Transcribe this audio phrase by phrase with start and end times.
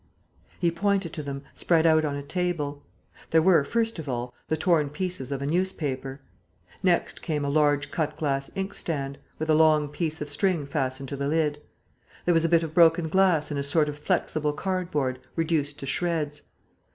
[0.59, 2.81] He pointed to them, spread out on a table.
[3.29, 6.21] There were, first of all, the torn pieces of a newspaper.
[6.81, 11.15] Next came a large cut glass inkstand, with a long piece of string fastened to
[11.15, 11.61] the lid.
[12.25, 15.85] There was a bit of broken glass and a sort of flexible cardboard, reduced to
[15.85, 16.49] shreds.